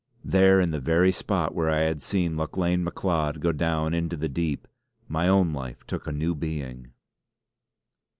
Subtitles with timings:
[0.25, 4.27] There, in the very spot where I had seen Lauchlane Macleod go down into the
[4.27, 4.67] deep,
[5.07, 6.87] my own life took a new being.